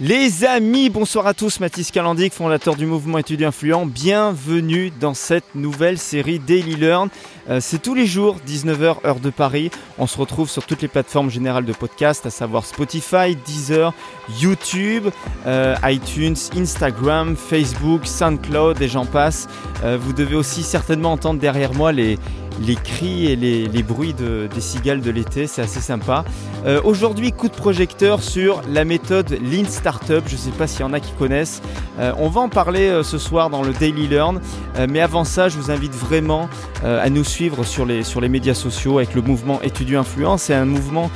Les 0.00 0.44
amis, 0.44 0.90
bonsoir 0.90 1.24
à 1.28 1.34
tous, 1.34 1.60
Mathis 1.60 1.92
Calandic, 1.92 2.32
fondateur 2.32 2.74
du 2.74 2.84
mouvement 2.84 3.18
étudiant 3.18 3.50
influent. 3.50 3.86
Bienvenue 3.86 4.90
dans 4.90 5.14
cette 5.14 5.54
nouvelle 5.54 5.98
série 5.98 6.40
Daily 6.40 6.74
Learn. 6.74 7.10
Euh, 7.48 7.60
c'est 7.60 7.80
tous 7.80 7.94
les 7.94 8.04
jours, 8.04 8.38
19h 8.44 9.06
heure 9.06 9.20
de 9.20 9.30
Paris. 9.30 9.70
On 9.96 10.08
se 10.08 10.18
retrouve 10.18 10.50
sur 10.50 10.66
toutes 10.66 10.82
les 10.82 10.88
plateformes 10.88 11.30
générales 11.30 11.64
de 11.64 11.72
podcast, 11.72 12.26
à 12.26 12.30
savoir 12.30 12.66
Spotify, 12.66 13.36
Deezer, 13.46 13.94
YouTube, 14.40 15.10
euh, 15.46 15.76
iTunes, 15.84 16.34
Instagram, 16.56 17.36
Facebook, 17.36 18.04
SoundCloud 18.04 18.82
et 18.82 18.88
j'en 18.88 19.06
passe. 19.06 19.46
Euh, 19.84 19.96
vous 19.96 20.12
devez 20.12 20.34
aussi 20.34 20.64
certainement 20.64 21.12
entendre 21.12 21.38
derrière 21.38 21.72
moi 21.72 21.92
les, 21.92 22.18
les 22.60 22.76
cris 22.76 23.26
et 23.26 23.36
les, 23.36 23.82
bruits 23.82 24.14
des 24.14 24.60
cigales 24.60 25.00
de 25.00 25.10
l'été, 25.10 25.46
c'est 25.46 25.62
assez 25.62 25.80
sympa. 25.80 26.24
Euh, 26.66 26.80
aujourd'hui, 26.84 27.32
coup 27.32 27.48
de 27.48 27.54
projecteur 27.54 28.22
sur 28.22 28.62
la 28.68 28.84
méthode 28.84 29.38
Lean 29.42 29.66
Startup. 29.68 30.22
Je 30.26 30.32
ne 30.32 30.38
sais 30.38 30.50
pas 30.50 30.66
s'il 30.66 30.80
y 30.80 30.84
en 30.84 30.92
a 30.92 31.00
qui 31.00 31.12
connaissent. 31.12 31.60
Euh, 31.98 32.12
on 32.18 32.28
va 32.28 32.40
en 32.40 32.48
parler 32.48 32.88
euh, 32.88 33.02
ce 33.02 33.18
soir 33.18 33.50
dans 33.50 33.62
le 33.62 33.72
Daily 33.72 34.08
Learn. 34.08 34.40
mais 34.88 35.00
avant 35.00 35.24
ça, 35.24 35.48
je 35.48 35.58
vous 35.58 35.70
invite 35.70 35.94
vraiment 35.94 36.48
à 36.84 37.08
nous 37.08 37.24
suivre 37.24 37.64
sur 37.64 37.86
les, 37.86 38.28
médias 38.28 38.54
sociaux 38.54 38.98
avec 38.98 39.14
le 39.14 39.22
mouvement 39.22 39.60
Étudiant 39.62 40.00
Influence. 40.00 40.42
C'est 40.42 40.54
un 40.54 40.64
mouvement 40.64 41.10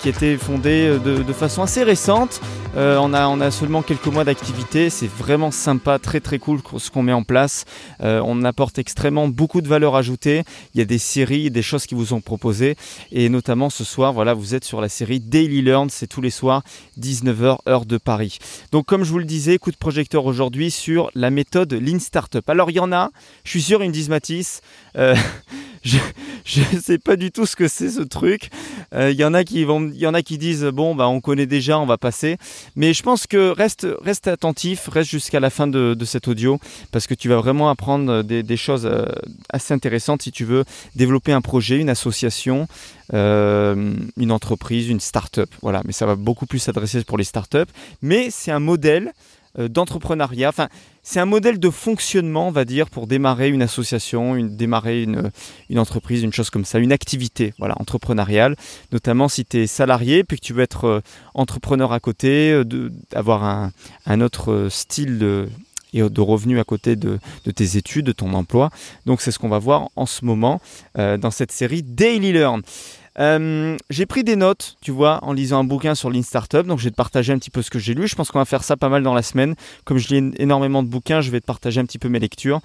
qui 0.00 0.08
a 0.08 0.10
été 0.10 0.36
fondé 0.36 0.98
de, 0.98 1.32
façon 1.32 1.62
assez 1.62 1.82
récente. 1.82 2.40
on, 2.76 3.14
a, 3.14 3.28
on 3.28 3.40
a 3.40 3.50
seulement 3.50 3.82
quelques 3.82 4.06
mois 4.06 4.24
d'activité. 4.24 4.90
C'est 4.90 5.08
vraiment 5.10 5.50
sympa, 5.50 5.98
très 5.98 6.20
très 6.20 6.38
cool 6.38 6.60
ce 6.78 6.90
qu'on 6.90 7.02
met 7.02 7.12
en 7.12 7.22
place. 7.22 7.64
on 8.00 8.44
apporte 8.44 8.78
extrêmement 8.78 9.28
beaucoup 9.28 9.60
de 9.60 9.68
valeur 9.68 9.96
ajoutée. 9.96 10.42
Des 10.86 10.98
séries, 10.98 11.50
des 11.50 11.62
choses 11.62 11.86
qui 11.86 11.94
vous 11.94 12.12
ont 12.12 12.20
proposées. 12.20 12.76
Et 13.12 13.28
notamment 13.28 13.70
ce 13.70 13.84
soir, 13.84 14.12
voilà, 14.12 14.34
vous 14.34 14.54
êtes 14.54 14.64
sur 14.64 14.80
la 14.80 14.88
série 14.88 15.20
Daily 15.20 15.62
Learn, 15.62 15.90
c'est 15.90 16.06
tous 16.06 16.20
les 16.20 16.30
soirs, 16.30 16.62
19h 17.00 17.58
heure 17.68 17.86
de 17.86 17.98
Paris. 17.98 18.38
Donc 18.72 18.86
comme 18.86 19.04
je 19.04 19.10
vous 19.10 19.18
le 19.18 19.24
disais, 19.24 19.58
coup 19.58 19.70
de 19.70 19.76
projecteur 19.76 20.26
aujourd'hui 20.26 20.70
sur 20.70 21.10
la 21.14 21.30
méthode 21.30 21.72
Lean 21.72 21.98
Startup. 21.98 22.48
Alors 22.48 22.70
il 22.70 22.76
y 22.76 22.80
en 22.80 22.92
a, 22.92 23.10
je 23.44 23.50
suis 23.50 23.62
sûr, 23.62 23.82
ils 23.82 23.88
me 23.88 23.94
disent 23.94 24.60
euh, 24.96 25.14
je 25.84 26.60
ne 26.72 26.80
sais 26.80 26.98
pas 26.98 27.16
du 27.16 27.30
tout 27.30 27.46
ce 27.46 27.56
que 27.56 27.68
c'est 27.68 27.90
ce 27.90 28.02
truc. 28.02 28.50
Il 28.94 29.00
euh, 29.00 29.12
y 29.12 29.24
en 29.24 29.34
a 29.34 29.42
qui 29.42 29.64
vont, 29.64 29.88
il 29.88 29.98
y 29.98 30.06
en 30.06 30.14
a 30.14 30.22
qui 30.22 30.38
disent 30.38 30.64
bon 30.64 30.94
bah 30.94 31.08
on 31.08 31.20
connaît 31.20 31.46
déjà, 31.46 31.78
on 31.78 31.86
va 31.86 31.98
passer. 31.98 32.36
Mais 32.76 32.92
je 32.92 33.02
pense 33.02 33.26
que 33.26 33.50
reste, 33.50 33.86
reste 34.02 34.28
attentif, 34.28 34.88
reste 34.88 35.10
jusqu'à 35.10 35.40
la 35.40 35.50
fin 35.50 35.66
de, 35.66 35.96
cet 36.04 36.28
audio 36.28 36.60
parce 36.92 37.06
que 37.06 37.14
tu 37.14 37.28
vas 37.28 37.36
vraiment 37.36 37.70
apprendre 37.70 38.22
des, 38.22 38.56
choses 38.56 38.86
euh, 38.86 39.06
assez 39.48 39.74
intéressantes 39.74 40.22
si 40.22 40.30
tu 40.30 40.44
veux 40.44 40.64
développer 40.94 41.32
un 41.32 41.40
projet, 41.40 41.78
une 41.78 41.88
association, 41.88 42.68
euh, 43.14 43.94
une 44.16 44.30
entreprise, 44.30 44.88
une 44.88 45.00
start-up. 45.00 45.50
Voilà, 45.62 45.82
mais 45.84 45.92
ça 45.92 46.06
va 46.06 46.14
beaucoup 46.14 46.46
plus 46.46 46.60
s'adresser 46.60 47.02
pour 47.02 47.18
les 47.18 47.24
start-up. 47.24 47.68
Mais 48.00 48.28
c'est 48.30 48.52
un 48.52 48.60
modèle 48.60 49.12
d'entrepreneuriat. 49.58 50.48
Enfin, 50.48 50.68
c'est 51.02 51.20
un 51.20 51.26
modèle 51.26 51.60
de 51.60 51.70
fonctionnement, 51.70 52.48
on 52.48 52.50
va 52.50 52.64
dire, 52.64 52.88
pour 52.88 53.06
démarrer 53.06 53.50
une 53.50 53.62
association, 53.62 54.34
une, 54.34 54.56
démarrer 54.56 55.02
une, 55.02 55.30
une, 55.68 55.78
entreprise, 55.78 56.22
une 56.22 56.32
chose 56.32 56.50
comme 56.50 56.64
ça, 56.64 56.78
une 56.78 56.92
activité 56.92 57.52
voilà, 57.58 57.74
entrepreneuriale, 57.78 58.56
notamment 58.90 59.28
si 59.28 59.44
tu 59.44 59.58
es 59.58 59.66
salarié, 59.66 60.24
puis 60.24 60.38
que 60.38 60.44
tu 60.44 60.54
veux 60.54 60.62
être 60.62 60.86
euh, 60.86 61.00
entrepreneur 61.34 61.92
à 61.92 62.00
côté, 62.00 62.52
euh, 62.52 62.90
avoir 63.14 63.44
un, 63.44 63.72
un, 64.06 64.20
autre 64.22 64.68
style 64.70 65.18
de, 65.18 65.48
de 65.92 66.20
revenus 66.20 66.58
à 66.58 66.64
côté 66.64 66.96
de, 66.96 67.18
de, 67.44 67.50
tes 67.50 67.76
études, 67.76 68.06
de 68.06 68.12
ton 68.12 68.32
emploi. 68.32 68.70
Donc 69.04 69.20
c'est 69.20 69.30
ce 69.30 69.38
qu'on 69.38 69.50
va 69.50 69.58
voir 69.58 69.90
en 69.96 70.06
ce 70.06 70.24
moment 70.24 70.60
dans 70.96 71.30
cette 71.30 71.52
série 71.52 71.82
Daily 71.82 72.32
Learn. 72.32 72.62
Euh, 73.20 73.76
j'ai 73.90 74.06
pris 74.06 74.24
des 74.24 74.36
notes, 74.36 74.76
tu 74.80 74.90
vois, 74.90 75.22
en 75.22 75.32
lisant 75.32 75.60
un 75.60 75.64
bouquin 75.64 75.94
sur 75.94 76.10
Lean 76.10 76.22
Startup. 76.22 76.66
Donc, 76.66 76.78
je 76.78 76.84
vais 76.84 76.90
te 76.90 76.96
partager 76.96 77.32
un 77.32 77.38
petit 77.38 77.50
peu 77.50 77.62
ce 77.62 77.70
que 77.70 77.78
j'ai 77.78 77.94
lu. 77.94 78.08
Je 78.08 78.14
pense 78.14 78.30
qu'on 78.30 78.38
va 78.38 78.44
faire 78.44 78.64
ça 78.64 78.76
pas 78.76 78.88
mal 78.88 79.02
dans 79.02 79.14
la 79.14 79.22
semaine. 79.22 79.54
Comme 79.84 79.98
je 79.98 80.08
lis 80.08 80.32
énormément 80.38 80.82
de 80.82 80.88
bouquins, 80.88 81.20
je 81.20 81.30
vais 81.30 81.40
te 81.40 81.46
partager 81.46 81.80
un 81.80 81.84
petit 81.84 81.98
peu 81.98 82.08
mes 82.08 82.18
lectures. 82.18 82.60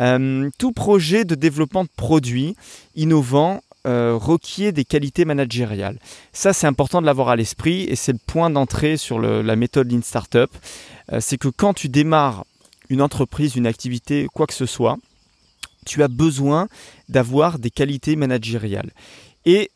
Euh, 0.00 0.50
tout 0.58 0.72
projet 0.72 1.24
de 1.24 1.34
développement 1.34 1.84
de 1.84 1.90
produits 1.96 2.56
innovants 2.96 3.62
euh, 3.86 4.16
requiert 4.20 4.72
des 4.72 4.84
qualités 4.84 5.24
managériales. 5.24 5.98
Ça, 6.32 6.52
c'est 6.52 6.66
important 6.66 7.00
de 7.00 7.06
l'avoir 7.06 7.28
à 7.28 7.36
l'esprit 7.36 7.82
et 7.84 7.96
c'est 7.96 8.12
le 8.12 8.20
point 8.24 8.50
d'entrée 8.50 8.96
sur 8.96 9.18
la 9.20 9.56
méthode 9.56 9.90
Lean 9.90 10.02
Startup. 10.02 10.50
c'est 11.20 11.36
que 11.36 11.48
quand 11.48 11.74
tu 11.74 11.88
démarres 11.88 12.44
une 12.88 13.02
entreprise, 13.02 13.56
une 13.56 13.66
activité, 13.66 14.28
quoi 14.32 14.46
que 14.46 14.54
ce 14.54 14.66
soit, 14.66 14.98
tu 15.86 16.02
as 16.02 16.08
besoin 16.08 16.68
d'avoir 17.08 17.58
des 17.58 17.70
qualités 17.70 18.16
managériales. 18.16 18.90
Et 19.44 19.70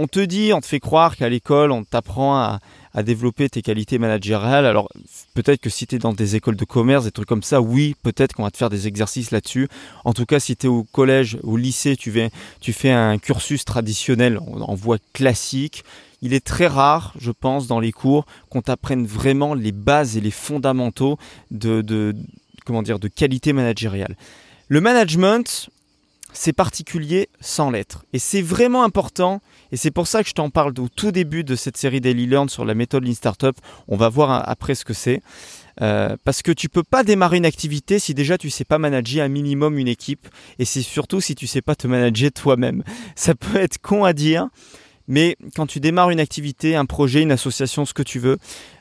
on 0.00 0.06
te 0.06 0.20
dit, 0.20 0.52
on 0.52 0.60
te 0.60 0.66
fait 0.66 0.80
croire 0.80 1.16
qu'à 1.16 1.28
l'école, 1.28 1.72
on 1.72 1.84
t'apprend 1.84 2.36
à, 2.36 2.58
développer 3.04 3.48
tes 3.48 3.62
qualités 3.62 3.98
managériales. 3.98 4.66
Alors, 4.66 4.88
peut-être 5.34 5.60
que 5.60 5.70
si 5.70 5.86
tu 5.86 5.94
es 5.94 5.98
dans 5.98 6.12
des 6.12 6.34
écoles 6.34 6.56
de 6.56 6.64
commerce, 6.64 7.04
des 7.04 7.12
trucs 7.12 7.28
comme 7.28 7.42
ça, 7.42 7.60
oui, 7.60 7.94
peut-être 8.02 8.34
qu'on 8.34 8.42
va 8.42 8.50
te 8.50 8.56
faire 8.56 8.70
des 8.70 8.88
exercices 8.88 9.30
là-dessus. 9.30 9.68
En 10.04 10.12
tout 10.12 10.26
cas, 10.26 10.40
si 10.40 10.56
tu 10.56 10.66
es 10.66 10.68
au 10.68 10.82
collège, 10.82 11.38
au 11.44 11.56
lycée, 11.56 11.96
tu, 11.96 12.10
fais 12.72 12.90
un 12.90 13.18
cursus 13.18 13.64
traditionnel 13.64 14.40
en 14.40 14.74
voie 14.74 14.98
classique. 15.12 15.84
Il 16.20 16.34
est 16.34 16.44
très 16.44 16.66
rare, 16.66 17.14
je 17.20 17.30
pense, 17.30 17.68
dans 17.68 17.78
les 17.78 17.92
cours, 17.92 18.26
qu'on 18.48 18.60
t'apprenne 18.60 19.06
vraiment 19.06 19.54
les 19.54 19.72
bases 19.72 20.16
et 20.16 20.20
les 20.20 20.32
fondamentaux 20.32 21.16
de 21.52 22.14
comment 22.64 22.82
dire, 22.82 22.98
de 22.98 23.08
qualité 23.08 23.52
managériale. 23.52 24.16
Le 24.68 24.80
management, 24.80 25.70
c'est 26.32 26.52
particulier 26.52 27.28
sans 27.40 27.70
lettres. 27.70 28.04
Et 28.12 28.18
c'est 28.18 28.42
vraiment 28.42 28.82
important, 28.82 29.40
et 29.72 29.76
c'est 29.76 29.90
pour 29.90 30.06
ça 30.06 30.22
que 30.22 30.28
je 30.28 30.34
t'en 30.34 30.50
parle 30.50 30.72
au 30.78 30.88
tout 30.88 31.12
début 31.12 31.44
de 31.44 31.56
cette 31.56 31.76
série 31.76 32.00
Daily 32.00 32.26
Learn 32.26 32.48
sur 32.48 32.64
la 32.64 32.74
méthode 32.74 33.04
Lean 33.04 33.14
Startup. 33.14 33.56
On 33.88 33.96
va 33.96 34.08
voir 34.08 34.48
après 34.48 34.74
ce 34.74 34.84
que 34.84 34.94
c'est. 34.94 35.22
Euh, 35.82 36.16
parce 36.24 36.42
que 36.42 36.52
tu 36.52 36.68
peux 36.68 36.82
pas 36.82 37.04
démarrer 37.04 37.38
une 37.38 37.46
activité 37.46 37.98
si 37.98 38.12
déjà 38.12 38.36
tu 38.36 38.50
sais 38.50 38.64
pas 38.64 38.76
manager 38.76 39.24
un 39.24 39.28
minimum 39.28 39.78
une 39.78 39.88
équipe, 39.88 40.28
et 40.58 40.64
c'est 40.64 40.82
surtout 40.82 41.20
si 41.20 41.34
tu 41.34 41.46
sais 41.46 41.62
pas 41.62 41.74
te 41.74 41.86
manager 41.86 42.30
toi-même. 42.32 42.82
Ça 43.14 43.34
peut 43.34 43.56
être 43.56 43.78
con 43.78 44.04
à 44.04 44.12
dire, 44.12 44.48
mais 45.08 45.36
quand 45.56 45.66
tu 45.66 45.80
démarres 45.80 46.10
une 46.10 46.20
activité, 46.20 46.76
un 46.76 46.86
projet, 46.86 47.22
une 47.22 47.32
association, 47.32 47.84
ce 47.84 47.94
que 47.94 48.02
tu 48.02 48.18
veux, 48.18 48.38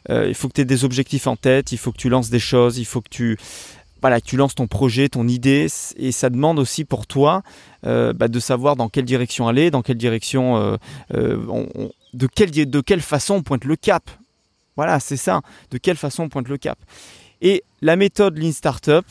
euh, 0.10 0.28
il 0.28 0.36
faut 0.36 0.48
que 0.48 0.54
tu 0.54 0.62
aies 0.62 0.66
des 0.66 0.84
objectifs 0.86 1.26
en 1.26 1.36
tête, 1.36 1.72
il 1.72 1.78
faut 1.78 1.92
que 1.92 1.98
tu 1.98 2.10
lances 2.10 2.30
des 2.30 2.40
choses, 2.40 2.78
il 2.78 2.86
faut 2.86 3.02
que 3.02 3.10
tu 3.10 3.38
voilà, 4.02 4.22
tu 4.22 4.38
lances 4.38 4.56
ton 4.56 4.68
projet, 4.68 5.10
ton 5.10 5.28
idée, 5.28 5.68
et 5.98 6.12
ça 6.12 6.30
demande 6.30 6.60
aussi 6.60 6.86
pour 6.86 7.08
toi 7.08 7.44
euh, 7.86 8.14
bah, 8.14 8.28
de 8.28 8.40
savoir 8.40 8.76
dans 8.76 8.90
quelle 8.90 9.06
direction 9.06 9.48
aller, 9.48 9.72
dans 9.72 9.82
quelle 9.82 9.98
direction, 9.98 10.58
euh, 10.58 10.78
euh, 11.14 11.90
de, 12.14 12.28
quelle, 12.28 12.52
de 12.52 12.82
quelle 12.82 13.02
façon 13.02 13.36
on 13.36 13.44
pointe 13.44 13.66
le 13.66 13.76
cap. 13.76 14.10
Voilà, 14.76 15.00
c'est 15.00 15.18
ça, 15.18 15.42
de 15.72 15.78
quelle 15.78 15.98
façon 15.98 16.24
on 16.24 16.30
pointe 16.30 16.48
le 16.48 16.58
cap. 16.58 16.80
Et 17.42 17.64
la 17.82 17.96
méthode 17.96 18.38
Lean 18.38 18.52
Startup, 18.52 19.06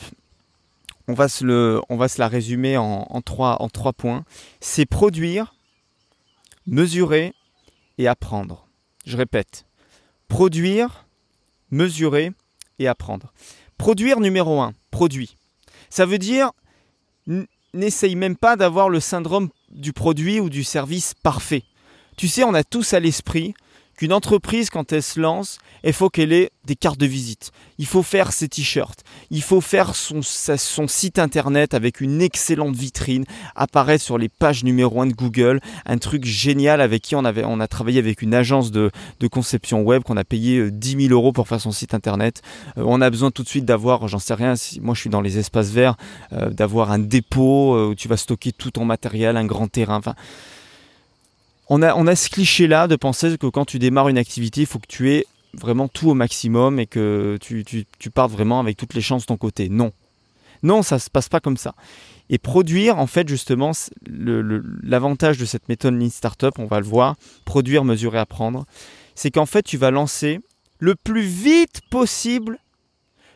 on 1.07 1.13
va 1.13 1.27
se, 1.27 2.19
la 2.19 2.27
résumer 2.27 2.77
en 2.77 3.21
trois 3.23 3.93
points. 3.97 4.23
C'est 4.59 4.85
produire, 4.85 5.55
mesurer 6.67 7.33
et 7.97 8.07
apprendre. 8.07 8.67
Je 9.05 9.17
répète, 9.17 9.65
produire, 10.27 11.07
mesurer 11.71 12.31
et 12.77 12.87
apprendre. 12.87 13.33
Produire 13.79 14.19
numéro 14.19 14.59
1, 14.59 14.73
produit. 14.91 15.35
Ça 15.89 16.05
veut 16.05 16.17
dire, 16.17 16.51
n'essaye 17.73 18.15
même 18.17 18.35
pas 18.35 18.57
d'avoir 18.57 18.89
le 18.89 18.99
syndrome 18.99 19.49
du 19.71 19.93
produit 19.93 20.41
ou 20.41 20.49
du 20.49 20.65
service 20.65 21.13
parfait. 21.13 21.63
Tu 22.17 22.27
sais, 22.27 22.43
on 22.43 22.53
a 22.53 22.65
tous 22.65 22.93
à 22.93 22.99
l'esprit 22.99 23.53
qu'une 23.99 24.13
entreprise, 24.13 24.69
quand 24.69 24.93
elle 24.93 25.03
se 25.03 25.19
lance, 25.19 25.57
il 25.83 25.91
faut 25.91 26.09
qu'elle 26.09 26.31
ait 26.31 26.51
des 26.63 26.77
cartes 26.77 27.01
de 27.01 27.05
visite. 27.05 27.51
Il 27.79 27.85
faut 27.85 28.01
faire 28.01 28.31
ses 28.31 28.47
t-shirts. 28.47 29.03
Il 29.29 29.41
faut 29.41 29.59
faire 29.59 29.93
son, 29.93 30.21
site 30.21 31.19
internet 31.19 31.73
avec 31.73 31.99
une 31.99 32.21
excellente 32.21 32.77
vitrine, 32.77 33.25
apparaître 33.57 34.01
sur 34.01 34.17
les 34.17 34.29
pages 34.29 34.63
numéro 34.63 35.01
1 35.01 35.07
de 35.07 35.13
Google. 35.13 35.59
Un 35.85 35.97
truc 35.97 36.23
génial 36.23 36.79
avec 36.79 37.01
qui 37.01 37.17
on, 37.17 37.25
avait, 37.25 37.43
on 37.43 37.59
a 37.59 37.67
travaillé 37.67 37.99
avec 37.99 38.21
une 38.21 38.33
agence 38.33 38.71
de, 38.71 38.89
conception 39.29 39.81
web 39.81 40.03
qu'on 40.03 40.15
a 40.15 40.23
payé 40.23 40.71
10 40.71 40.95
euh, 40.95 40.99
000 41.07 41.13
euros 41.13 41.33
pour 41.33 41.49
faire 41.49 41.59
son 41.59 41.73
site 41.73 41.93
internet. 41.93 42.41
Euh, 42.77 42.83
on 42.85 43.01
a 43.01 43.09
besoin 43.09 43.31
tout 43.31 43.43
de 43.43 43.49
suite 43.49 43.65
d'avoir, 43.65 44.07
j'en 44.07 44.19
sais 44.19 44.33
rien, 44.33 44.53
moi 44.79 44.95
je 44.95 45.01
suis 45.01 45.09
dans 45.09 45.19
les 45.19 45.39
espaces 45.39 45.71
verts, 45.71 45.97
euh, 46.31 46.51
d'avoir 46.51 46.93
un 46.93 46.99
dépôt 46.99 47.89
où 47.89 47.95
tu 47.95 48.07
vas 48.07 48.15
stocker 48.15 48.53
tout 48.53 48.71
ton 48.71 48.85
matériel, 48.85 49.35
un 49.35 49.45
grand 49.45 49.67
terrain. 49.67 49.97
Enfin, 49.97 50.15
on 51.69 51.81
a, 51.81 52.15
ce 52.15 52.29
cliché-là 52.29 52.87
de 52.87 52.95
penser 52.95 53.37
que 53.37 53.47
quand 53.47 53.65
tu 53.65 53.77
démarres 53.77 54.09
une 54.09 54.17
activité, 54.17 54.61
il 54.61 54.67
faut 54.67 54.79
que 54.79 54.87
tu 54.87 55.11
aies 55.11 55.25
vraiment 55.53 55.87
tout 55.87 56.09
au 56.09 56.13
maximum 56.15 56.79
et 56.79 56.87
que 56.87 57.37
tu, 57.41 57.63
tu, 57.63 58.09
partes 58.09 58.31
vraiment 58.31 58.59
avec 58.59 58.75
toutes 58.75 58.95
les 58.95 59.01
chances 59.01 59.23
de 59.23 59.27
ton 59.27 59.37
côté. 59.37 59.69
Non. 59.69 59.91
Non, 60.63 60.81
ça 60.81 60.95
ne 60.95 60.99
se 60.99 61.09
passe 61.09 61.29
pas 61.29 61.39
comme 61.39 61.57
ça. 61.57 61.75
Et 62.29 62.37
produire, 62.37 62.97
en 62.97 63.07
fait, 63.07 63.27
justement, 63.27 63.71
l'avantage 64.83 65.37
de 65.37 65.45
cette 65.45 65.69
méthode 65.69 65.93
Lean 65.93 66.09
Startup, 66.09 66.53
on 66.57 66.65
va 66.65 66.79
le 66.79 66.85
voir, 66.85 67.15
produire, 67.45 67.85
mesurer, 67.85 68.19
apprendre, 68.19 68.65
c'est 69.15 69.31
qu'en 69.31 69.45
fait, 69.45 69.63
tu 69.63 69.77
vas 69.77 69.91
lancer 69.91 70.39
le 70.79 70.95
plus 70.95 71.21
vite 71.21 71.81
possible, 71.89 72.57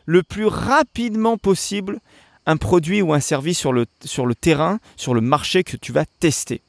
le 0.06 0.22
plus 0.22 0.46
rapidement 0.46 1.38
possible, 1.38 2.00
un 2.46 2.56
produit 2.56 3.00
ou 3.00 3.12
un 3.12 3.20
service 3.20 3.58
sur 3.58 3.72
le 3.72 4.34
terrain, 4.34 4.78
sur 4.96 5.14
le 5.14 5.20
marché 5.20 5.64
que 5.64 5.76
tu 5.76 5.92
vas 5.92 6.04
tester. 6.20 6.62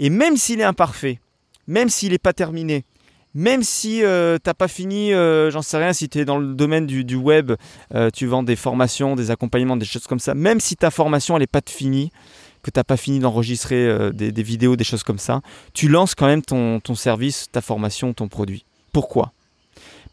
Et 0.00 0.08
même 0.08 0.38
s'il 0.38 0.60
est 0.60 0.64
imparfait, 0.64 1.20
même 1.68 1.90
s'il 1.90 2.12
n'est 2.12 2.18
pas 2.18 2.32
terminé, 2.32 2.84
même 3.34 3.62
si 3.62 4.02
euh, 4.02 4.38
tu 4.42 4.48
n'as 4.48 4.54
pas 4.54 4.66
fini, 4.66 5.12
euh, 5.12 5.50
j'en 5.50 5.60
sais 5.60 5.76
rien, 5.76 5.92
si 5.92 6.08
tu 6.08 6.18
es 6.18 6.24
dans 6.24 6.38
le 6.38 6.54
domaine 6.54 6.86
du, 6.86 7.14
web, 7.16 7.52
euh, 7.94 8.08
tu 8.10 8.26
vends 8.26 8.42
des 8.42 8.56
formations, 8.56 9.14
des 9.14 9.30
accompagnements, 9.30 9.76
des 9.76 9.84
choses 9.84 10.06
comme 10.06 10.18
ça, 10.18 10.34
même 10.34 10.58
si 10.58 10.74
ta 10.74 10.90
formation 10.90 11.38
n'est 11.38 11.46
pas 11.46 11.60
finie, 11.64 12.10
que 12.62 12.70
tu 12.70 12.78
n'as 12.78 12.84
pas 12.84 12.96
fini 12.96 13.20
d'enregistrer 13.20 14.10
des, 14.12 14.42
vidéos, 14.42 14.74
des 14.74 14.84
choses 14.84 15.02
comme 15.02 15.18
ça, 15.18 15.42
tu 15.74 15.88
lances 15.88 16.14
quand 16.14 16.26
même 16.26 16.42
ton, 16.42 16.80
service, 16.94 17.48
ta 17.52 17.60
formation, 17.60 18.12
ton 18.14 18.28
produit. 18.28 18.64
Pourquoi? 18.92 19.32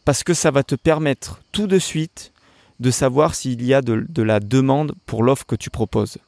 Parce 0.04 0.24
que 0.24 0.34
ça 0.34 0.52
va 0.52 0.64
te 0.64 0.76
permettre 0.76 1.42
tout 1.52 1.68
de 1.68 1.80
suite 1.80 2.32
de 2.80 2.92
savoir 2.92 3.36
s'il 3.36 3.66
y 3.66 3.74
a 3.74 3.82
de 3.82 4.22
la 4.22 4.40
demande 4.40 4.96
pour 5.06 5.24
l'offre 5.24 5.46
que 5.46 5.56
tu 5.56 5.70
proposes. 5.70 6.20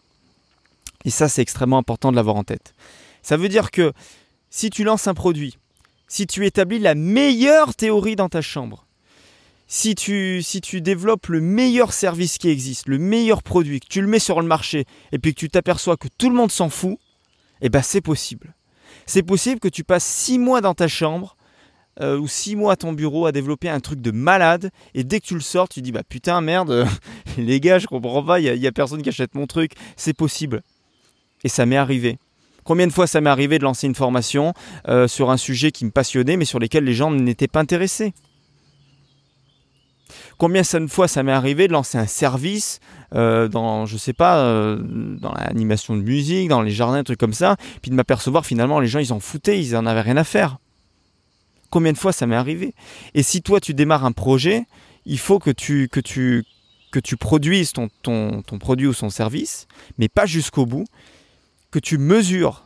Et 1.06 1.10
ça, 1.10 1.30
c'est 1.30 1.42
extrêmement 1.42 1.78
important 1.78 2.12
de 2.12 2.18
l'avoir 2.18 2.36
en 2.36 2.44
tête. 2.44 2.74
Ça 3.22 3.38
veut 3.38 3.50
dire 3.50 3.72
que 3.72 3.94
si 4.50 4.70
tu 4.70 4.84
lances 4.84 5.08
un 5.08 5.14
produit, 5.14 5.58
si 6.08 6.28
tu 6.28 6.46
établis 6.46 6.80
la 6.80 6.96
meilleure 6.96 7.76
théorie 7.76 8.16
dans 8.16 8.30
ta 8.30 8.42
chambre, 8.42 8.86
si 9.68 9.94
tu, 9.94 10.42
si 10.42 10.62
tu 10.62 10.82
développes 10.82 11.28
le 11.28 11.42
meilleur 11.42 11.94
service 11.94 12.40
qui 12.40 12.50
existe, 12.50 12.88
le 12.88 12.98
meilleur 12.98 13.44
produit, 13.44 13.80
que 13.80 13.88
tu 13.88 14.02
le 14.02 14.08
mets 14.08 14.20
sur 14.20 14.42
le 14.42 14.48
marché 14.48 14.86
et 15.12 15.20
puis 15.20 15.36
que 15.36 15.40
tu 15.40 15.50
t'aperçois 15.50 15.96
que 15.96 16.08
tout 16.18 16.30
le 16.30 16.36
monde 16.36 16.52
s'en 16.52 16.70
fout, 16.70 16.98
eh 17.62 17.70
ben 17.70 17.84
c'est 17.84 18.02
possible. 18.02 18.56
C'est 19.06 19.22
possible 19.22 19.60
que 19.60 19.68
tu 19.68 19.84
passes 19.84 20.06
six 20.06 20.40
mois 20.40 20.62
dans 20.62 20.74
ta 20.74 20.88
chambre 20.88 21.38
euh, 22.02 22.18
ou 22.18 22.28
six 22.28 22.56
mois 22.56 22.74
à 22.74 22.76
ton 22.78 22.94
bureau 22.94 23.28
à 23.28 23.32
développer 23.32 23.70
un 23.70 23.80
truc 23.80 24.02
de 24.02 24.10
malade 24.10 24.72
et 24.96 25.04
dès 25.04 25.20
que 25.20 25.28
tu 25.28 25.36
le 25.36 25.40
sors, 25.42 25.70
tu 25.70 25.84
dis 25.84 25.92
bah 25.92 26.04
putain 26.08 26.42
merde, 26.42 26.88
les 27.38 27.60
gars, 27.60 27.78
je 27.78 27.86
comprends 27.86 28.24
pas, 28.24 28.40
il 28.40 28.60
n'y 28.60 28.66
a, 28.66 28.70
a 28.70 28.72
personne 28.72 29.04
qui 29.04 29.10
achète 29.10 29.36
mon 29.36 29.46
truc. 29.46 29.74
C'est 29.96 30.14
possible. 30.16 30.64
Et 31.44 31.50
ça 31.50 31.68
m'est 31.68 31.78
arrivé. 31.78 32.18
Combien 32.70 32.86
de 32.86 32.94
fois 32.94 33.08
ça 33.08 33.20
m'est 33.20 33.32
arrivé 33.32 33.58
de 33.58 33.64
lancer 33.64 33.88
une 33.88 33.96
formation 33.96 34.54
euh, 34.88 35.08
sur 35.08 35.32
un 35.32 35.38
sujet 35.38 35.72
qui 35.72 35.86
me 35.86 35.90
passionnait, 35.90 36.38
mais 36.38 36.46
sur 36.46 36.60
lesquels 36.60 36.84
les 36.84 36.94
gens 36.94 37.10
n'étaient 37.10 37.48
pas 37.48 37.62
intéressés? 37.62 38.14
Combien 40.38 40.62
de 40.62 40.88
fois 40.88 41.08
ça 41.08 41.24
m'est 41.24 41.32
arrivé 41.32 41.68
de 41.68 41.74
lancer 41.74 41.98
un 41.98 42.06
service 42.06 42.80
euh, 43.16 43.48
dans, 43.48 43.88
je 43.88 43.98
sais 43.98 44.14
pas, 44.14 44.42
euh, 44.42 44.78
dans 44.84 45.34
l'animation 45.34 45.98
de 45.98 46.04
musique, 46.04 46.48
dans 46.50 46.62
les 46.62 46.70
jardins, 46.70 47.04
trucs 47.04 47.20
comme 47.20 47.34
ça, 47.34 47.56
puis 47.82 47.90
de 47.90 47.96
m'apercevoir 47.96 48.46
finalement 48.46 48.80
les 48.80 48.88
gens 48.88 49.00
ils 49.00 49.14
en 49.14 49.20
foutaient, 49.20 49.60
ils 49.60 49.76
en 49.76 49.88
avaient 49.88 50.02
rien 50.02 50.18
à 50.18 50.24
faire? 50.24 50.60
Combien 51.72 51.92
de 51.92 51.98
fois 51.98 52.14
ça 52.14 52.28
m'est 52.28 52.36
arrivé? 52.36 52.76
Et 53.16 53.24
si 53.24 53.42
toi 53.42 53.60
tu 53.60 53.74
démarres 53.74 54.06
un 54.06 54.12
projet, 54.12 54.66
il 55.08 55.18
faut 55.18 55.40
que 55.40 55.50
tu, 55.50 55.90
que 55.90 56.00
tu, 56.00 56.44
que 56.92 57.00
tu 57.00 57.18
produises 57.18 57.74
ton, 57.74 57.90
ton, 58.04 58.44
ton 58.44 58.60
produit 58.60 58.86
ou 58.86 58.94
son 58.94 59.10
service, 59.10 59.66
mais 59.98 60.08
pas 60.08 60.28
jusqu'au 60.28 60.68
bout 60.68 60.86
que 61.72 61.80
tu 61.80 61.98
mesures. 61.98 62.66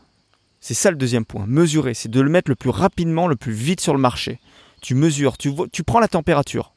C'est 0.60 0.74
ça 0.74 0.92
le 0.92 0.98
deuxième 0.98 1.26
point. 1.26 1.46
Mesurer, 1.46 1.94
c'est 1.94 2.10
de 2.10 2.22
le 2.22 2.30
mettre 2.30 2.50
le 2.50 2.56
plus 2.56 2.70
rapidement, 2.70 3.28
le 3.28 3.36
plus 3.36 3.52
vite 3.52 3.82
sur 3.82 3.94
le 3.94 4.00
marché. 4.00 4.40
Tu 4.82 4.96
mesures, 4.96 5.38
tu, 5.38 5.52
tu 5.72 5.84
prends 5.84 6.00
la 6.00 6.08
température. 6.08 6.74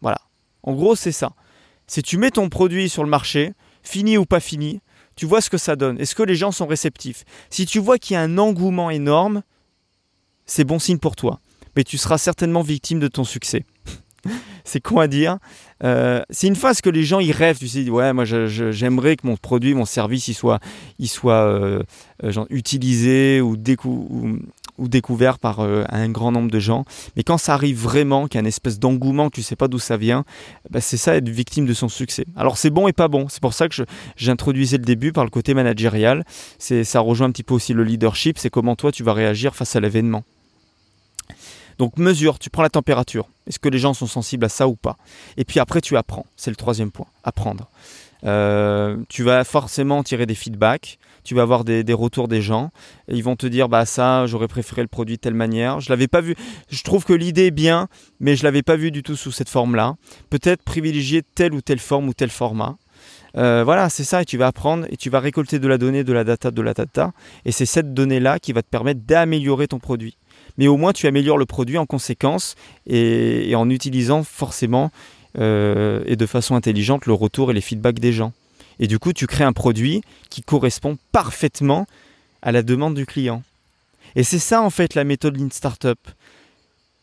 Voilà. 0.00 0.20
En 0.62 0.74
gros, 0.74 0.94
c'est 0.94 1.12
ça. 1.12 1.32
Si 1.86 2.02
tu 2.02 2.18
mets 2.18 2.30
ton 2.30 2.48
produit 2.48 2.88
sur 2.88 3.04
le 3.04 3.10
marché, 3.10 3.52
fini 3.82 4.18
ou 4.18 4.26
pas 4.26 4.40
fini, 4.40 4.80
tu 5.16 5.26
vois 5.26 5.40
ce 5.40 5.50
que 5.50 5.58
ça 5.58 5.76
donne. 5.76 5.98
Est-ce 5.98 6.14
que 6.14 6.22
les 6.22 6.36
gens 6.36 6.52
sont 6.52 6.66
réceptifs? 6.66 7.24
Si 7.50 7.66
tu 7.66 7.78
vois 7.78 7.98
qu'il 7.98 8.14
y 8.14 8.16
a 8.16 8.22
un 8.22 8.38
engouement 8.38 8.90
énorme, 8.90 9.42
c'est 10.44 10.64
bon 10.64 10.78
signe 10.78 10.98
pour 10.98 11.16
toi. 11.16 11.40
Mais 11.74 11.84
tu 11.84 11.98
seras 11.98 12.18
certainement 12.18 12.62
victime 12.62 13.00
de 13.00 13.08
ton 13.08 13.24
succès. 13.24 13.64
c'est 14.64 14.80
con 14.80 14.98
à 14.98 15.08
dire. 15.08 15.38
Euh, 15.84 16.22
c'est 16.30 16.46
une 16.46 16.56
phase 16.56 16.80
que 16.80 16.90
les 16.90 17.04
gens 17.04 17.20
ils 17.20 17.32
rêvent. 17.32 17.58
Tu 17.58 17.68
sais, 17.68 17.88
ouais, 17.88 18.12
moi 18.12 18.24
j'aimerais 18.24 19.16
que 19.16 19.26
mon 19.26 19.36
produit, 19.36 19.74
mon 19.74 19.84
service, 19.84 20.28
il 20.28 20.34
soit, 20.34 20.60
il 20.98 21.08
soit 21.08 21.34
euh, 21.34 21.82
euh, 22.24 22.44
utilisé 22.50 23.40
ou, 23.40 23.56
ou, 24.78 24.88
découvert 24.88 25.38
par 25.38 25.60
un 25.60 26.08
grand 26.08 26.32
nombre 26.32 26.50
de 26.50 26.58
gens. 26.58 26.84
Mais 27.16 27.22
quand 27.22 27.38
ça 27.38 27.54
arrive 27.54 27.78
vraiment, 27.78 28.26
qu'il 28.26 28.36
y 28.36 28.38
a 28.38 28.40
une 28.40 28.46
espèce 28.46 28.78
d'engouement, 28.78 29.30
tu 29.30 29.42
sais 29.42 29.56
pas 29.56 29.68
d'où 29.68 29.78
ça 29.78 29.96
vient, 29.96 30.24
bah, 30.70 30.80
c'est 30.80 30.96
ça 30.96 31.16
être 31.16 31.28
victime 31.28 31.66
de 31.66 31.74
son 31.74 31.88
succès. 31.88 32.24
Alors 32.36 32.58
c'est 32.58 32.70
bon 32.70 32.88
et 32.88 32.92
pas 32.92 33.08
bon. 33.08 33.26
C'est 33.28 33.40
pour 33.40 33.54
ça 33.54 33.68
que 33.68 33.84
j'introduisais 34.16 34.78
le 34.78 34.84
début 34.84 35.12
par 35.12 35.24
le 35.24 35.30
côté 35.30 35.54
managérial. 35.54 36.24
Ça 36.58 37.00
rejoint 37.00 37.28
un 37.28 37.32
petit 37.32 37.42
peu 37.42 37.54
aussi 37.54 37.72
le 37.72 37.84
leadership. 37.84 38.38
C'est 38.38 38.50
comment 38.50 38.76
toi 38.76 38.92
tu 38.92 39.02
vas 39.02 39.12
réagir 39.12 39.54
face 39.54 39.76
à 39.76 39.80
l'événement. 39.80 40.24
Donc 41.78 41.98
mesure, 41.98 42.38
tu 42.38 42.50
prends 42.50 42.62
la 42.62 42.70
température. 42.70 43.28
Est-ce 43.46 43.58
que 43.58 43.68
les 43.68 43.78
gens 43.78 43.94
sont 43.94 44.06
sensibles 44.06 44.44
à 44.44 44.48
ça 44.48 44.66
ou 44.68 44.76
pas? 44.76 44.96
Et 45.36 45.44
puis 45.44 45.60
après, 45.60 45.80
tu 45.80 45.96
apprends. 45.96 46.26
C'est 46.36 46.50
le 46.50 46.56
troisième 46.56 46.90
point. 46.90 47.06
Apprendre. 47.24 47.68
Euh, 48.24 48.96
tu 49.08 49.22
vas 49.22 49.44
forcément 49.44 50.02
tirer 50.02 50.26
des 50.26 50.34
feedbacks, 50.34 50.98
tu 51.22 51.34
vas 51.34 51.42
avoir 51.42 51.64
des, 51.64 51.84
retours 51.92 52.28
des 52.28 52.40
gens, 52.42 52.70
et 53.08 53.14
ils 53.14 53.22
vont 53.22 53.36
te 53.36 53.46
dire 53.46 53.68
bah 53.68 53.84
ça 53.84 54.26
j'aurais 54.26 54.48
préféré 54.48 54.82
le 54.82 54.88
produit 54.88 55.16
de 55.16 55.20
telle 55.20 55.34
manière. 55.34 55.80
Je 55.80 55.90
l'avais 55.90 56.08
pas 56.08 56.20
vu. 56.20 56.34
Je 56.70 56.82
trouve 56.82 57.04
que 57.04 57.12
l'idée 57.12 57.46
est 57.46 57.50
bien, 57.50 57.88
mais 58.18 58.34
je 58.34 58.44
l'avais 58.44 58.62
pas 58.62 58.76
vu 58.76 58.90
du 58.90 59.02
tout 59.02 59.16
sous 59.16 59.32
cette 59.32 59.48
forme-là. 59.50 59.96
Peut-être 60.30 60.62
privilégier 60.62 61.22
telle 61.22 61.54
ou 61.54 61.60
telle 61.60 61.78
forme 61.78 62.08
ou 62.08 62.14
tel 62.14 62.30
format. 62.30 62.76
Euh, 63.36 63.62
voilà, 63.64 63.90
c'est 63.90 64.04
ça, 64.04 64.22
et 64.22 64.24
tu 64.24 64.38
vas 64.38 64.46
apprendre 64.46 64.86
et 64.88 64.96
tu 64.96 65.10
vas 65.10 65.20
récolter 65.20 65.58
de 65.58 65.68
la 65.68 65.76
donnée, 65.76 66.04
de 66.04 66.12
la 66.12 66.24
data, 66.24 66.50
de 66.50 66.62
la 66.62 66.72
data, 66.72 67.12
et 67.44 67.52
c'est 67.52 67.66
cette 67.66 67.92
donnée-là 67.92 68.38
qui 68.38 68.54
va 68.54 68.62
te 68.62 68.68
permettre 68.68 69.00
d'améliorer 69.00 69.68
ton 69.68 69.78
produit 69.78 70.16
mais 70.58 70.68
au 70.68 70.76
moins 70.76 70.92
tu 70.92 71.06
améliores 71.06 71.38
le 71.38 71.46
produit 71.46 71.78
en 71.78 71.86
conséquence 71.86 72.54
et, 72.86 73.54
en 73.54 73.68
utilisant 73.70 74.22
forcément 74.22 74.90
euh, 75.38 76.02
et 76.06 76.16
de 76.16 76.26
façon 76.26 76.54
intelligente 76.54 77.06
le 77.06 77.12
retour 77.12 77.50
et 77.50 77.54
les 77.54 77.60
feedbacks 77.60 77.98
des 77.98 78.12
gens. 78.12 78.32
Et 78.78 78.86
du 78.86 78.98
coup, 78.98 79.12
tu 79.12 79.26
crées 79.26 79.44
un 79.44 79.52
produit 79.52 80.02
qui 80.30 80.42
correspond 80.42 80.98
parfaitement 81.12 81.86
à 82.42 82.52
la 82.52 82.62
demande 82.62 82.94
du 82.94 83.06
client. 83.06 83.42
Et 84.14 84.22
c'est 84.22 84.38
ça 84.38 84.62
en 84.62 84.70
fait 84.70 84.94
la 84.94 85.04
méthode 85.04 85.36
Lean 85.38 85.48
Startup. 85.50 85.98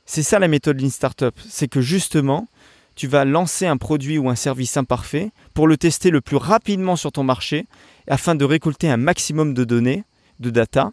C'est 0.05 0.23
ça 0.23 0.39
la 0.39 0.47
méthode 0.47 0.81
Lean 0.81 0.89
Startup, 0.89 1.33
c'est 1.49 1.67
que 1.67 1.81
justement, 1.81 2.47
tu 2.95 3.07
vas 3.07 3.25
lancer 3.25 3.65
un 3.65 3.77
produit 3.77 4.17
ou 4.17 4.29
un 4.29 4.35
service 4.35 4.77
imparfait 4.77 5.31
pour 5.53 5.67
le 5.67 5.77
tester 5.77 6.09
le 6.09 6.21
plus 6.21 6.37
rapidement 6.37 6.95
sur 6.95 7.11
ton 7.11 7.23
marché 7.23 7.65
afin 8.07 8.35
de 8.35 8.45
récolter 8.45 8.89
un 8.89 8.97
maximum 8.97 9.53
de 9.53 9.63
données, 9.63 10.03
de 10.39 10.49
data, 10.49 10.91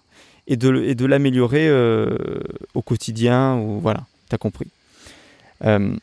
et 0.50 0.56
de, 0.56 1.06
l'améliorer 1.06 1.68
euh, 1.68 2.40
au 2.74 2.82
quotidien. 2.82 3.56
Ou, 3.56 3.78
voilà, 3.80 4.04
tu 4.28 4.34
as 4.34 4.38
compris. 4.38 4.66
Euh, 5.64 5.96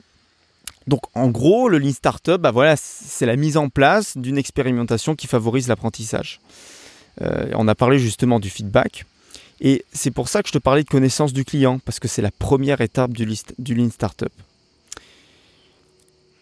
donc 0.87 1.01
en 1.13 1.27
gros, 1.27 1.67
le 1.67 1.77
Lean 1.77 1.91
Startup, 1.91 2.39
bah 2.39 2.51
voilà, 2.51 2.75
c'est 2.77 3.25
la 3.25 3.35
mise 3.35 3.57
en 3.57 3.67
place 3.67 4.17
d'une 4.17 4.37
expérimentation 4.37 5.15
qui 5.15 5.27
favorise 5.27 5.67
l'apprentissage. 5.67 6.39
Euh, 7.21 7.51
on 7.55 7.67
a 7.67 7.75
parlé 7.75 7.99
justement 7.99 8.39
du 8.39 8.49
feedback. 8.49 9.05
Et 9.59 9.83
c'est 9.91 10.11
pour 10.11 10.29
ça 10.29 10.41
que 10.41 10.47
je 10.47 10.53
te 10.53 10.59
parlais 10.59 10.83
de 10.83 10.89
connaissance 10.89 11.33
du 11.33 11.43
client, 11.43 11.79
parce 11.79 11.99
que 11.99 12.07
c'est 12.07 12.21
la 12.21 12.31
première 12.31 12.79
étape 12.79 13.11
du, 13.11 13.27
du 13.59 13.75
Lean 13.75 13.89
Startup. 13.89 14.31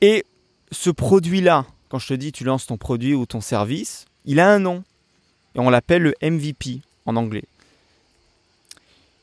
Et 0.02 0.26
ce 0.72 0.92
produit-là, 0.92 1.66
quand 1.90 1.98
je 1.98 2.10
te 2.10 2.14
dis 2.14 2.32
tu 2.32 2.44
lances 2.44 2.68
ton 2.68 2.78
produit 2.78 3.16
ou 3.16 3.26
ton 3.26 3.42
service, 3.42 4.06
il 4.26 4.40
a 4.40 4.48
un 4.52 4.60
nom. 4.60 4.84
Et 5.56 5.60
on 5.60 5.72
l'appelle 5.72 6.04
le 6.04 6.14
MVP 6.22 6.82
en 7.06 7.16
anglais. 7.16 7.46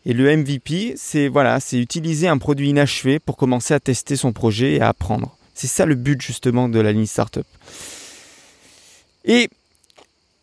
Et 0.05 0.13
le 0.13 0.37
MVP, 0.37 0.95
c'est 0.97 1.29
voilà, 1.29 1.61
c'est 1.61 1.79
utiliser 1.79 2.29
un 2.29 2.39
produit 2.39 2.71
inachevé 2.71 3.19
pour 3.19 3.37
commencer 3.37 3.73
à 3.75 3.81
tester 3.81 4.17
son 4.17 4.33
projet 4.33 4.75
et 4.75 4.81
à 4.81 4.89
apprendre. 4.89 5.37
C'est 5.55 5.69
ça 5.69 5.87
le 5.87 5.95
but 5.95 6.21
justement 6.21 6.69
de 6.69 6.81
la 6.81 6.93
ligne 6.93 7.07
startup. 7.07 7.47
Et 9.25 9.49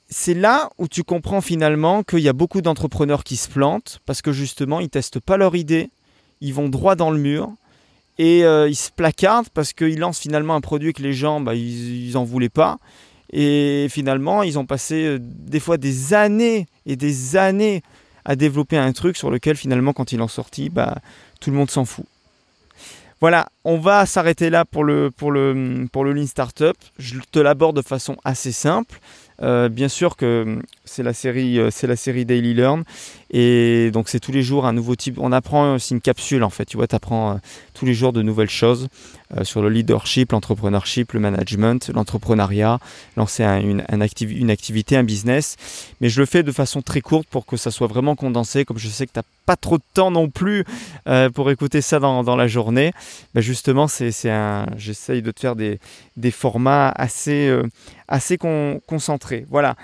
c'est 0.10 0.34
là 0.34 0.70
où 0.78 0.88
tu 0.88 1.04
comprends 1.04 1.42
finalement 1.42 2.04
qu'il 2.04 2.20
y 2.20 2.30
a 2.30 2.34
beaucoup 2.34 2.62
d'entrepreneurs 2.62 3.24
qui 3.24 3.36
se 3.36 3.50
plantent 3.50 4.00
parce 4.06 4.22
que 4.22 4.32
justement 4.32 4.80
ils 4.80 4.89
testent 4.89 5.20
pas 5.20 5.38
leur 5.38 5.56
idée, 5.56 5.89
ils 6.42 6.54
vont 6.54 6.70
droit 6.70 6.96
dans 6.96 7.12
le 7.12 7.20
mur 7.20 7.51
et 8.18 8.44
euh, 8.44 8.68
ils 8.70 8.75
se 8.75 8.92
placardent 8.92 9.50
parce 9.50 9.74
qu'ils 9.74 10.00
lancent 10.00 10.20
finalement 10.20 10.56
un 10.56 10.62
produit 10.62 10.94
que 10.94 11.04
les 11.04 11.13
gens 11.13 11.42
bah, 11.42 11.54
ils, 11.54 12.13
n'en 12.13 12.24
voulaient 12.24 12.50
pas 12.50 12.80
et 13.32 13.88
finalement 13.89 14.42
ils 14.42 14.58
ont 14.58 14.66
passé 14.66 15.06
euh, 15.06 15.20
des 15.22 15.60
fois 15.60 15.78
des 15.78 16.13
années 16.13 16.66
et 16.86 16.96
des 16.96 17.36
années 17.36 17.84
à 18.29 18.36
développer 18.36 18.77
un 18.77 18.93
truc 18.93 19.17
sur 19.17 19.31
lequel 19.31 19.57
finalement 19.57 19.91
quand 19.91 20.12
il 20.12 20.21
en 20.21 20.27
sortit, 20.27 20.69
bah, 20.69 21.00
tout 21.41 21.50
le 21.50 21.57
monde 21.57 21.71
s'en 21.71 21.83
fout. 21.83 22.05
Voilà, 23.21 23.50
on 23.65 23.79
va 23.79 24.05
s'arrêter 24.05 24.51
là 24.51 24.65
pour 24.65 24.83
le, 24.83 25.09
pour, 25.09 25.31
le, 25.31 25.88
pour 25.91 26.05
le 26.05 26.13
Lean 26.13 26.27
Startup. 26.27 26.77
Je 27.00 27.15
te 27.31 27.39
l'aborde 27.39 27.75
de 27.75 27.81
façon 27.81 28.17
assez 28.24 28.51
simple. 28.51 29.00
Euh, 29.41 29.67
bien 29.67 29.88
sûr 29.88 30.15
que 30.15 30.43
hum, 30.45 30.63
c'est 30.86 31.01
la 31.01 31.13
série, 31.13 31.57
euh, 31.57 31.71
c'est 31.71 31.88
la 31.88 31.95
série 31.95 32.24
Daily 32.24 32.53
Learn 32.53 32.83
et 33.31 33.91
donc 33.91 34.09
c'est 34.09 34.19
tous 34.19 34.31
les 34.31 34.41
jours 34.41 34.65
un 34.65 34.74
nouveau 34.74 34.95
type. 34.95 35.17
On 35.19 35.31
apprend, 35.31 35.77
c'est 35.77 35.93
une 35.93 36.01
capsule 36.01 36.43
en 36.43 36.50
fait. 36.50 36.65
Tu 36.65 36.77
vois, 36.77 36.88
tu 36.88 36.95
apprends 36.95 37.31
euh, 37.31 37.36
tous 37.74 37.86
les 37.86 37.93
jours 37.93 38.13
de 38.13 38.21
nouvelles 38.21 38.50
choses 38.50 38.88
sur 39.43 39.62
le 39.62 39.69
leadership, 39.69 40.31
l'entrepreneurship, 40.31 41.13
le 41.13 41.19
management, 41.19 41.91
l'entrepreneuriat, 41.93 42.79
lancer 43.15 43.43
une, 43.43 43.83
activité, 44.01 44.98
un 44.98 45.03
business. 45.03 45.55
Mais 46.01 46.09
je 46.09 46.19
le 46.19 46.25
fais 46.25 46.41
de 46.41 46.51
façon 46.51 46.81
très 46.81 47.01
courte 47.01 47.27
pour 47.29 47.45
que 47.45 47.55
ça 47.55 47.69
soit 47.69 47.86
vraiment 47.86 48.15
condensé. 48.15 48.65
Comme 48.65 48.79
je 48.79 48.88
sais 48.88 49.05
que 49.05 49.12
tu 49.13 49.19
n'as 49.19 49.24
pas 49.45 49.55
trop 49.55 49.77
de 49.77 49.83
temps 49.93 50.09
non 50.09 50.29
plus 50.29 50.65
pour 51.36 51.51
écouter 51.51 51.81
ça 51.81 52.00
dans, 52.00 52.36
la 52.36 52.48
journée, 52.48 52.91
bah, 53.36 53.41
justement, 53.41 53.86
j'essaye 53.88 55.21
de 55.21 55.29
te 55.29 55.39
faire 55.39 55.55
des, 55.55 55.79
formats 56.31 56.89
assez 56.89 57.55
assez 58.07 58.39
concentré. 58.39 59.45
Voilà. 59.48 59.75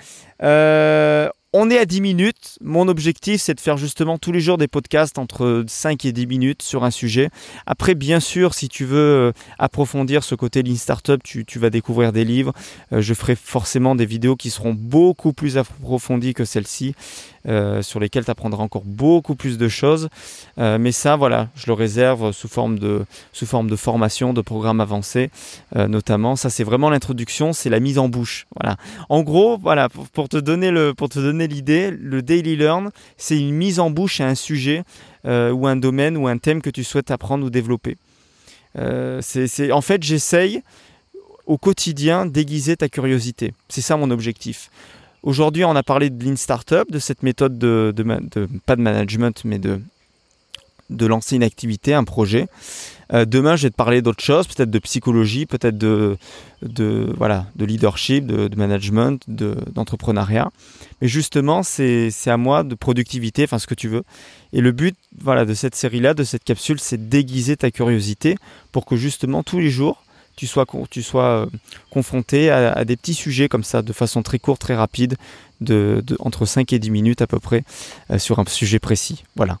On 1.58 1.70
est 1.70 1.78
à 1.78 1.86
10 1.86 2.02
minutes. 2.02 2.58
Mon 2.60 2.86
objectif, 2.86 3.40
c'est 3.40 3.54
de 3.54 3.60
faire 3.60 3.78
justement 3.78 4.18
tous 4.18 4.30
les 4.30 4.40
jours 4.40 4.58
des 4.58 4.68
podcasts 4.68 5.16
entre 5.16 5.64
5 5.66 6.04
et 6.04 6.12
10 6.12 6.26
minutes 6.26 6.60
sur 6.60 6.84
un 6.84 6.90
sujet. 6.90 7.30
Après, 7.64 7.94
bien 7.94 8.20
sûr, 8.20 8.52
si 8.52 8.68
tu 8.68 8.84
veux 8.84 8.98
euh, 8.98 9.32
approfondir 9.58 10.22
ce 10.22 10.34
côté 10.34 10.62
Lean 10.62 10.76
Startup, 10.76 11.18
tu, 11.22 11.46
tu 11.46 11.58
vas 11.58 11.70
découvrir 11.70 12.12
des 12.12 12.26
livres. 12.26 12.52
Euh, 12.92 13.00
je 13.00 13.14
ferai 13.14 13.36
forcément 13.36 13.94
des 13.94 14.04
vidéos 14.04 14.36
qui 14.36 14.50
seront 14.50 14.74
beaucoup 14.74 15.32
plus 15.32 15.56
approfondies 15.56 16.34
que 16.34 16.44
celle-ci. 16.44 16.94
Euh, 17.48 17.80
sur 17.80 18.00
lesquels 18.00 18.24
tu 18.24 18.30
apprendras 18.32 18.64
encore 18.64 18.82
beaucoup 18.84 19.36
plus 19.36 19.56
de 19.56 19.68
choses. 19.68 20.08
Euh, 20.58 20.78
mais 20.78 20.90
ça, 20.90 21.14
voilà, 21.14 21.48
je 21.54 21.68
le 21.68 21.74
réserve 21.74 22.32
sous 22.32 22.48
forme 22.48 22.76
de, 22.76 23.04
sous 23.32 23.46
forme 23.46 23.70
de 23.70 23.76
formation, 23.76 24.32
de 24.32 24.40
programme 24.40 24.80
avancé, 24.80 25.30
euh, 25.76 25.86
notamment. 25.86 26.34
Ça, 26.34 26.50
c'est 26.50 26.64
vraiment 26.64 26.90
l'introduction, 26.90 27.52
c'est 27.52 27.70
la 27.70 27.78
mise 27.78 27.98
en 27.98 28.08
bouche. 28.08 28.48
Voilà. 28.60 28.76
En 29.08 29.22
gros, 29.22 29.58
voilà, 29.58 29.88
pour, 29.88 30.28
te 30.28 30.38
donner 30.38 30.72
le, 30.72 30.92
l'idée, 31.46 31.92
le 31.92 32.20
Daily 32.20 32.56
Learn, 32.56 32.90
c'est 33.16 33.38
une 33.38 33.54
mise 33.54 33.78
en 33.78 33.90
bouche 33.90 34.20
à 34.20 34.26
un 34.26 34.34
sujet 34.34 34.82
ou 35.24 35.66
un 35.66 35.76
domaine 35.76 36.16
ou 36.16 36.28
un 36.28 36.38
thème 36.38 36.62
que 36.62 36.70
tu 36.70 36.84
souhaites 36.84 37.10
apprendre 37.10 37.44
ou 37.44 37.50
développer. 37.50 37.96
c'est, 39.20 39.72
en 39.72 39.80
fait, 39.80 40.02
j'essaye 40.02 40.62
au 41.46 41.58
quotidien 41.58 42.26
d'aiguiser 42.26 42.76
ta 42.76 42.88
curiosité. 42.88 43.52
C'est 43.68 43.80
ça 43.80 43.96
mon 43.96 44.10
objectif. 44.10 44.70
Aujourd'hui, 45.22 45.64
on 45.64 45.74
a 45.74 45.82
parlé 45.82 46.10
de 46.10 46.24
Lean 46.24 46.36
Startup, 46.36 46.90
de 46.90 46.98
cette 46.98 47.22
méthode 47.22 47.58
de, 47.58 47.92
pas 48.64 48.76
de 48.76 48.82
management, 48.82 49.42
mais 49.44 49.58
de, 49.58 49.80
de 50.90 51.06
lancer 51.06 51.36
une 51.36 51.42
activité, 51.42 51.94
un 51.94 52.04
projet. 52.04 52.46
Euh, 53.12 53.24
demain, 53.24 53.56
je 53.56 53.64
vais 53.64 53.70
te 53.70 53.76
parler 53.76 54.02
d'autres 54.02 54.22
choses, 54.22 54.46
peut-être 54.46 54.70
de 54.70 54.78
psychologie, 54.78 55.46
peut-être 55.46 55.78
de, 55.78 56.16
de, 56.62 57.12
voilà, 57.16 57.46
de 57.56 57.64
leadership, 57.64 58.26
de, 58.26 58.54
management, 58.56 59.22
d'entrepreneuriat. 59.28 60.50
Mais 61.00 61.08
justement, 61.08 61.62
c'est 61.62 62.10
à 62.26 62.36
moi 62.36 62.62
de 62.64 62.74
productivité, 62.74 63.44
enfin 63.44 63.58
ce 63.58 63.66
que 63.66 63.74
tu 63.74 63.88
veux. 63.88 64.02
Et 64.52 64.60
le 64.60 64.72
but 64.72 64.96
voilà, 65.20 65.44
de 65.44 65.54
cette 65.54 65.74
série-là, 65.74 66.14
de 66.14 66.24
cette 66.24 66.44
capsule, 66.44 66.80
c'est 66.80 67.08
déguiser 67.08 67.56
ta 67.56 67.70
curiosité 67.70 68.36
pour 68.72 68.86
que 68.86 68.96
justement 68.96 69.42
tous 69.42 69.60
les 69.60 69.70
jours, 69.70 70.02
tu 70.36 70.46
sois, 70.46 70.66
euh, 71.22 71.46
confronté 71.90 72.50
à, 72.50 72.84
des 72.84 72.96
petits 72.96 73.14
sujets 73.14 73.48
comme 73.48 73.64
ça, 73.64 73.82
de 73.82 73.92
façon 73.92 74.22
très 74.22 74.38
courte, 74.38 74.60
très 74.60 74.74
rapide, 74.74 75.16
de, 75.60 76.02
entre 76.20 76.46
5 76.46 76.72
et 76.72 76.78
10 76.78 76.90
minutes 76.90 77.22
à 77.22 77.26
peu 77.26 77.38
près, 77.38 77.64
euh, 78.10 78.18
sur 78.18 78.38
un 78.38 78.44
sujet 78.46 78.78
précis. 78.78 79.24
Voilà. 79.36 79.58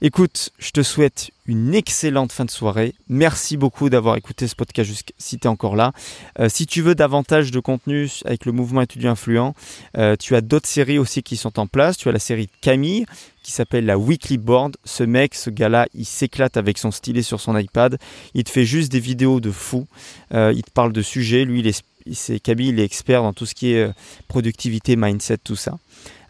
Écoute, 0.00 0.50
je 0.58 0.70
te 0.70 0.82
souhaite 0.82 1.30
une 1.46 1.74
excellente 1.74 2.30
fin 2.30 2.44
de 2.44 2.50
soirée. 2.50 2.94
Merci 3.08 3.56
beaucoup 3.56 3.90
d'avoir 3.90 4.16
écouté 4.16 4.46
ce 4.46 4.54
podcast 4.54 5.12
si 5.18 5.38
tu 5.38 5.44
es 5.44 5.50
encore 5.50 5.74
là. 5.74 5.92
Euh, 6.38 6.48
si 6.48 6.66
tu 6.66 6.82
veux 6.82 6.94
davantage 6.94 7.50
de 7.50 7.58
contenu 7.58 8.08
avec 8.24 8.44
le 8.46 8.52
mouvement 8.52 8.82
étudiant 8.82 9.12
influent, 9.12 9.54
euh, 9.96 10.14
tu 10.16 10.36
as 10.36 10.40
d'autres 10.40 10.68
séries 10.68 10.98
aussi 10.98 11.22
qui 11.22 11.36
sont 11.36 11.58
en 11.58 11.66
place. 11.66 11.96
Tu 11.96 12.08
as 12.08 12.12
la 12.12 12.18
série 12.18 12.48
Camille 12.60 13.06
qui 13.42 13.52
s'appelle 13.52 13.86
la 13.86 13.98
Weekly 13.98 14.36
Board. 14.36 14.76
Ce 14.84 15.02
mec, 15.02 15.34
ce 15.34 15.48
gars-là, 15.50 15.86
il 15.94 16.04
s'éclate 16.04 16.56
avec 16.56 16.76
son 16.76 16.90
stylet 16.90 17.22
sur 17.22 17.40
son 17.40 17.56
iPad. 17.56 17.98
Il 18.34 18.44
te 18.44 18.50
fait 18.50 18.66
juste 18.66 18.92
des 18.92 19.00
vidéos 19.00 19.40
de 19.40 19.50
fou. 19.50 19.86
Il 20.32 20.62
te 20.62 20.70
parle 20.70 20.92
de 20.92 21.00
sujets. 21.00 21.46
Lui, 21.46 21.60
il 21.60 21.66
est, 21.66 21.82
Camille, 22.42 22.68
il 22.68 22.80
est 22.80 22.84
expert 22.84 23.22
dans 23.22 23.32
tout 23.32 23.46
ce 23.46 23.54
qui 23.54 23.72
est 23.72 23.90
productivité, 24.28 24.96
mindset, 24.96 25.38
tout 25.38 25.56
ça. 25.56 25.78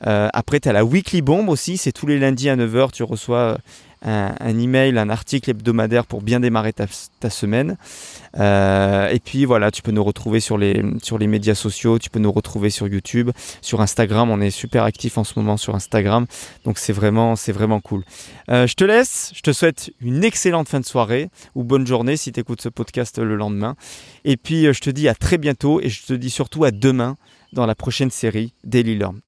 Euh, 0.06 0.28
après, 0.32 0.60
tu 0.60 0.68
as 0.68 0.72
la 0.72 0.84
Weekly 0.84 1.22
Bomb 1.22 1.48
aussi, 1.48 1.76
c'est 1.76 1.92
tous 1.92 2.06
les 2.06 2.18
lundis 2.18 2.48
à 2.48 2.56
9h, 2.56 2.92
tu 2.92 3.02
reçois 3.02 3.58
un, 4.02 4.58
email, 4.58 4.98
un 4.98 5.10
article 5.10 5.50
hebdomadaire 5.50 6.06
pour 6.06 6.22
bien 6.22 6.40
démarrer 6.40 6.72
ta, 6.72 6.86
semaine. 7.30 7.76
Euh, 8.38 9.08
et 9.08 9.18
puis 9.18 9.44
voilà, 9.44 9.70
tu 9.70 9.82
peux 9.82 9.90
nous 9.90 10.04
retrouver 10.04 10.40
sur 10.40 10.58
les, 10.58 10.82
sur 11.02 11.18
les 11.18 11.26
médias 11.26 11.54
sociaux, 11.54 11.98
tu 11.98 12.10
peux 12.10 12.18
nous 12.18 12.32
retrouver 12.32 12.70
sur 12.70 12.88
YouTube, 12.88 13.30
sur 13.60 13.80
Instagram. 13.80 14.30
On 14.30 14.40
est 14.40 14.50
super 14.50 14.84
actif 14.84 15.18
en 15.18 15.24
ce 15.24 15.38
moment 15.38 15.56
sur 15.56 15.74
Instagram, 15.74 16.26
donc 16.64 16.78
c'est 16.78 16.92
vraiment, 16.92 17.36
c'est 17.36 17.52
vraiment 17.52 17.80
cool. 17.80 18.04
Euh, 18.50 18.66
je 18.66 18.74
te 18.74 18.84
laisse, 18.84 19.32
je 19.34 19.40
te 19.40 19.52
souhaite 19.52 19.90
une 20.00 20.24
excellente 20.24 20.68
fin 20.68 20.80
de 20.80 20.86
soirée 20.86 21.30
ou 21.54 21.64
bonne 21.64 21.86
journée 21.86 22.16
si 22.16 22.32
tu 22.32 22.40
écoutes 22.40 22.62
ce 22.62 22.68
podcast 22.68 23.18
le 23.18 23.36
lendemain. 23.36 23.76
Et 24.24 24.36
puis 24.36 24.72
je 24.72 24.80
te 24.80 24.90
dis 24.90 25.08
à 25.08 25.14
très 25.14 25.38
bientôt 25.38 25.80
et 25.80 25.88
je 25.88 26.04
te 26.04 26.12
dis 26.12 26.30
surtout 26.30 26.64
à 26.64 26.70
demain 26.70 27.16
dans 27.52 27.66
la 27.66 27.74
prochaine 27.74 28.10
série 28.10 28.52
Daily 28.64 28.96
Learn. 28.96 29.16